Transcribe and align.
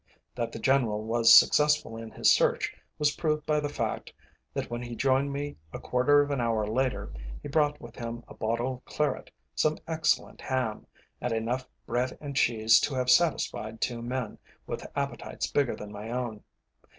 That 0.33 0.51
the 0.51 0.57
General 0.57 1.03
was 1.03 1.31
successful 1.31 1.95
in 1.95 2.09
his 2.09 2.33
search 2.33 2.73
was 2.97 3.11
proved 3.11 3.45
by 3.45 3.59
the 3.59 3.69
fact 3.69 4.11
that 4.51 4.67
when 4.67 4.81
he 4.81 4.95
joined 4.95 5.31
me 5.31 5.57
a 5.71 5.77
quarter 5.79 6.23
of 6.23 6.31
an 6.31 6.41
hour 6.41 6.65
later, 6.65 7.13
he 7.43 7.47
brought 7.47 7.79
with 7.79 7.97
him 7.97 8.23
a 8.27 8.33
bottle 8.33 8.73
of 8.77 8.85
claret, 8.85 9.29
some 9.53 9.77
excellent 9.87 10.41
ham, 10.41 10.87
and 11.21 11.33
enough 11.33 11.67
bread 11.85 12.17
and 12.19 12.35
cheese 12.35 12.79
to 12.79 12.95
have 12.95 13.11
satisfied 13.11 13.79
two 13.79 14.01
men, 14.01 14.39
with 14.65 14.87
appetites 14.95 15.45
bigger 15.45 15.75
than 15.75 15.91
my 15.91 16.09
own. 16.09 16.43